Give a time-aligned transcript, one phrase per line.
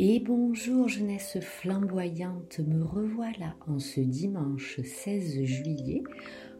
[0.00, 6.04] Et bonjour jeunesse flamboyante, me revoilà en ce dimanche 16 juillet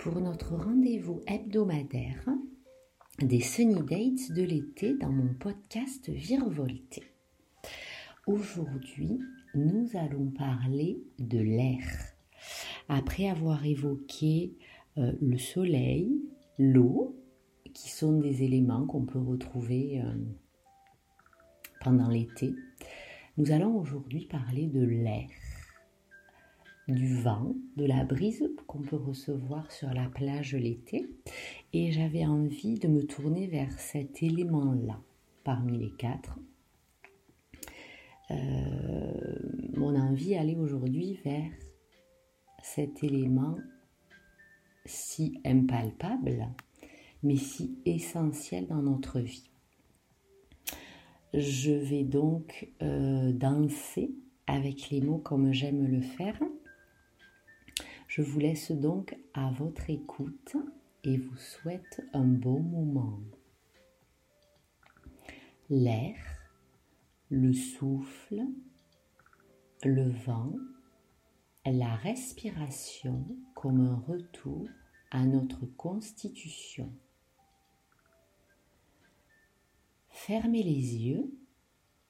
[0.00, 2.28] pour notre rendez-vous hebdomadaire
[3.20, 7.04] des Sunny Dates de l'été dans mon podcast Virevolté.
[8.26, 9.20] Aujourd'hui,
[9.54, 11.86] nous allons parler de l'air.
[12.88, 14.56] Après avoir évoqué
[14.98, 16.20] euh, le soleil,
[16.58, 17.14] l'eau,
[17.74, 20.14] qui sont des éléments qu'on peut retrouver euh,
[21.80, 22.56] pendant l'été,
[23.36, 25.28] nous allons aujourd'hui parler de l'air,
[26.88, 31.08] du vent, de la brise qu'on peut recevoir sur la plage l'été.
[31.72, 35.00] Et j'avais envie de me tourner vers cet élément-là,
[35.44, 36.38] parmi les quatre.
[38.30, 39.38] Euh,
[39.74, 41.50] mon envie allait aujourd'hui vers
[42.62, 43.56] cet élément
[44.84, 46.48] si impalpable,
[47.22, 49.49] mais si essentiel dans notre vie.
[51.32, 54.10] Je vais donc euh, danser
[54.48, 56.40] avec les mots comme j'aime le faire.
[58.08, 60.56] Je vous laisse donc à votre écoute
[61.04, 63.20] et vous souhaite un bon moment.
[65.68, 66.16] L'air,
[67.28, 68.42] le souffle,
[69.84, 70.52] le vent,
[71.64, 74.66] la respiration comme un retour
[75.12, 76.92] à notre constitution.
[80.26, 81.32] Fermez les yeux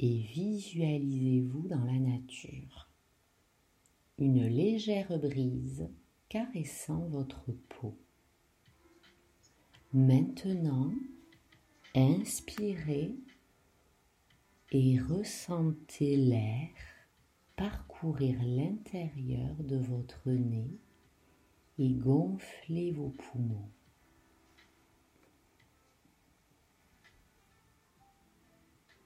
[0.00, 2.90] et visualisez-vous dans la nature.
[4.18, 5.88] Une légère brise
[6.28, 7.96] caressant votre peau.
[9.92, 10.92] Maintenant,
[11.94, 13.14] inspirez
[14.72, 16.70] et ressentez l'air
[17.54, 20.76] parcourir l'intérieur de votre nez
[21.78, 23.70] et gonfler vos poumons.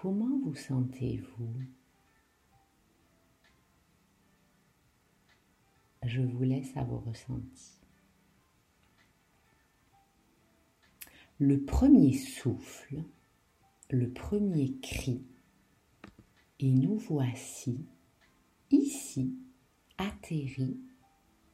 [0.00, 1.52] Comment vous sentez-vous?
[6.04, 7.80] Je vous laisse à vos ressentis.
[11.40, 13.02] Le premier souffle,
[13.90, 15.26] le premier cri,
[16.60, 17.84] et nous voici
[18.70, 19.36] ici
[19.96, 20.78] atterris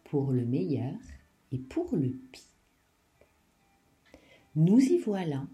[0.04, 0.99] pour le meilleur
[1.50, 2.43] et pour le pire.
[4.54, 5.49] Nous y voilà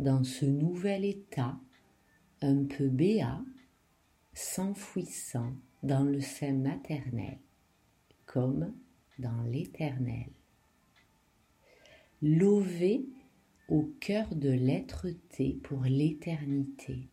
[0.00, 1.60] dans ce nouvel état
[2.44, 3.44] un peu béat,
[4.34, 7.38] s'enfouissant dans le sein maternel,
[8.26, 8.74] comme
[9.18, 10.30] dans l'éternel.
[12.22, 13.04] Lové
[13.68, 17.08] au cœur de l'être-té pour l'éternité,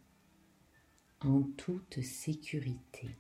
[1.22, 3.18] en toute sécurité.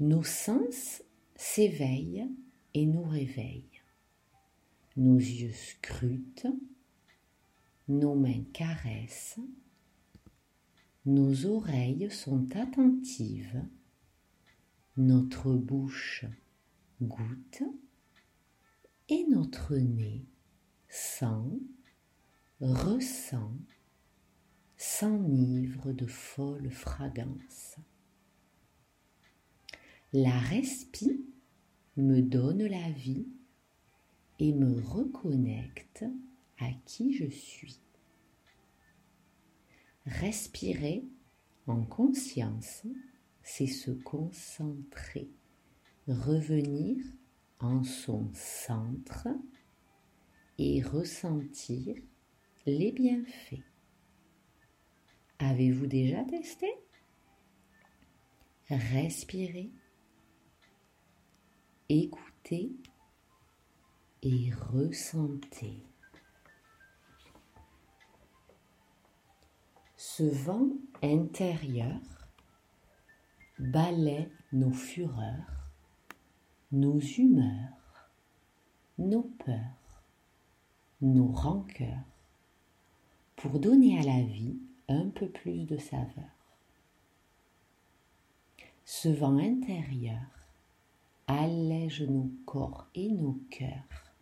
[0.00, 1.02] Nos sens
[1.36, 2.28] s'éveillent
[2.74, 3.82] et nous réveillent.
[4.96, 6.46] Nos yeux scrutent,
[7.88, 9.40] nos mains caressent,
[11.08, 13.64] nos oreilles sont attentives,
[14.98, 16.26] notre bouche
[17.00, 17.62] goûte
[19.08, 20.26] et notre nez
[20.90, 21.62] sent,
[22.60, 23.56] ressent,
[24.76, 27.76] s'enivre de folles fragrances.
[30.12, 31.24] La respi
[31.96, 33.28] me donne la vie
[34.40, 36.04] et me reconnecte
[36.58, 37.80] à qui je suis.
[40.08, 41.04] Respirer
[41.66, 42.82] en conscience,
[43.42, 45.28] c'est se concentrer,
[46.06, 47.04] revenir
[47.58, 49.28] en son centre
[50.56, 51.94] et ressentir
[52.64, 53.62] les bienfaits.
[55.40, 56.72] Avez-vous déjà testé?
[58.70, 59.70] Respirez,
[61.90, 62.72] écoutez
[64.22, 65.87] et ressentez.
[70.18, 70.66] Ce vent
[71.00, 72.00] intérieur
[73.60, 75.70] balaie nos fureurs,
[76.72, 78.10] nos humeurs,
[78.98, 80.02] nos peurs,
[81.02, 82.02] nos rancœurs,
[83.36, 84.58] pour donner à la vie
[84.88, 86.34] un peu plus de saveur.
[88.84, 90.26] Ce vent intérieur
[91.28, 94.12] allège nos corps et nos cœurs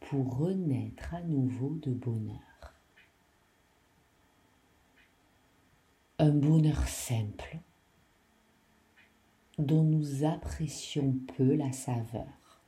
[0.00, 2.53] pour renaître à nouveau de bonheur.
[6.24, 7.58] Un bonheur simple
[9.58, 12.62] dont nous apprécions peu la saveur.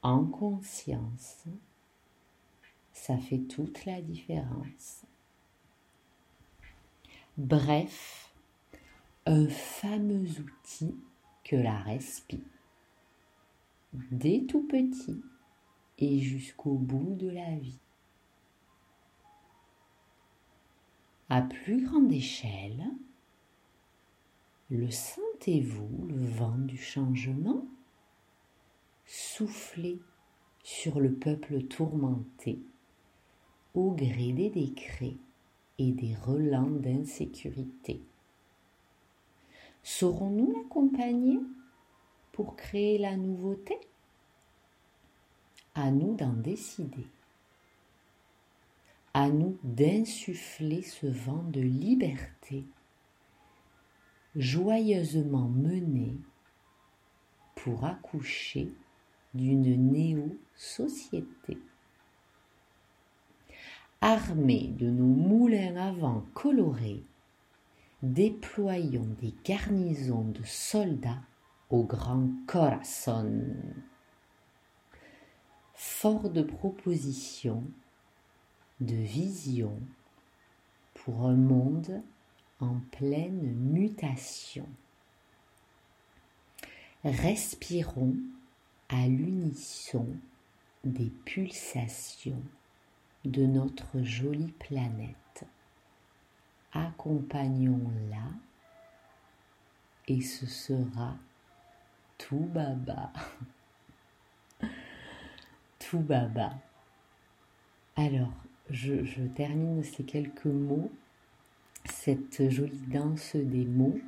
[0.00, 1.46] En conscience,
[2.92, 5.02] ça fait toute la différence.
[7.36, 8.32] Bref,
[9.26, 10.94] un fameux outil
[11.42, 12.44] que la respi,
[14.12, 15.20] dès tout petit
[15.98, 17.80] et jusqu'au bout de la vie.
[21.32, 22.84] À plus grande échelle,
[24.68, 27.64] le sentez-vous, le vent du changement,
[29.06, 30.00] souffler
[30.64, 32.58] sur le peuple tourmenté
[33.74, 35.18] au gré des décrets
[35.78, 38.02] et des relents d'insécurité?
[39.84, 41.38] Saurons-nous l'accompagner
[42.32, 43.78] pour créer la nouveauté?
[45.76, 47.06] À nous d'en décider.
[49.12, 52.64] À nous d'insuffler ce vent de liberté
[54.36, 56.16] joyeusement mené
[57.56, 58.72] pour accoucher
[59.34, 61.58] d'une néo-société.
[64.00, 67.04] Armés de nos moulins à vent colorés,
[68.02, 71.22] déployons des garnisons de soldats
[71.68, 73.44] au grand Corazon.
[75.74, 77.64] Fort de propositions,
[78.80, 79.80] de visions
[80.94, 82.02] pour un monde
[82.60, 84.66] en pleine mutation.
[87.04, 88.16] Respirons
[88.88, 90.06] à l'unisson
[90.84, 92.42] des pulsations
[93.24, 95.44] de notre jolie planète.
[96.72, 98.30] Accompagnons-la
[100.08, 101.16] et ce sera
[102.18, 103.12] tout baba.
[105.78, 106.54] tout baba.
[107.96, 108.32] Alors,
[108.70, 110.90] je, termine ces quelques mots
[111.84, 113.98] cette jolie danse des mots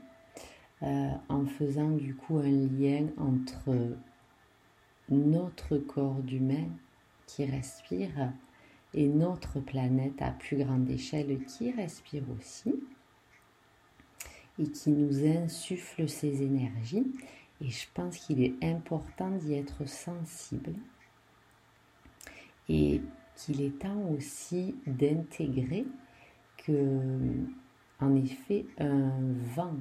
[0.83, 3.97] euh, en faisant du coup un lien entre
[5.09, 6.69] notre corps d'humain
[7.27, 8.33] qui respire
[8.95, 12.75] et notre planète à plus grande échelle qui respire aussi
[14.59, 17.07] et qui nous insuffle ces énergies.
[17.61, 20.75] Et je pense qu'il est important d'y être sensible
[22.69, 23.01] et
[23.37, 25.87] qu'il est temps aussi d'intégrer
[26.59, 27.01] que
[28.03, 29.13] en effet, un
[29.55, 29.77] vent,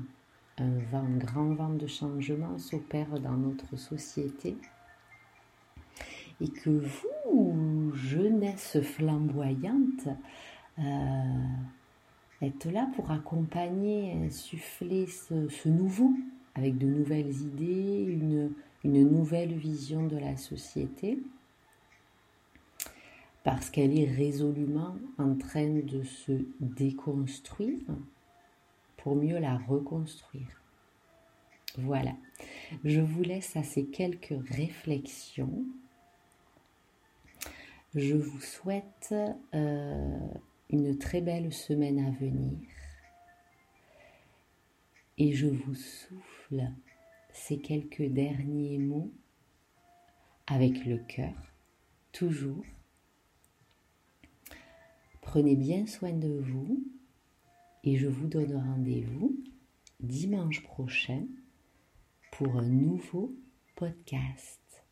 [0.59, 4.57] un vent, grand vent de changement s'opère dans notre société
[6.39, 10.07] et que vous, jeunesse flamboyante,
[10.79, 16.13] euh, êtes là pour accompagner, insuffler ce, nouveau
[16.53, 18.05] avec de nouvelles idées,
[18.83, 21.19] une nouvelle vision de la société
[23.43, 27.81] parce qu'elle est résolument en train de se déconstruire
[28.97, 30.61] pour mieux la reconstruire.
[31.77, 32.13] Voilà,
[32.83, 35.65] je vous laisse à ces quelques réflexions.
[37.95, 39.13] Je vous souhaite
[39.53, 40.19] euh,
[40.69, 42.59] une très belle semaine à venir
[45.17, 46.63] et je vous souffle
[47.33, 49.11] ces quelques derniers mots
[50.47, 51.53] avec le cœur,
[52.11, 52.65] toujours
[55.21, 56.83] Prenez bien soin de vous
[57.83, 59.41] et je vous donne rendez-vous
[59.99, 61.25] dimanche prochain
[62.31, 63.35] pour un nouveau
[63.75, 64.83] podcast.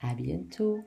[0.00, 0.84] À bientôt!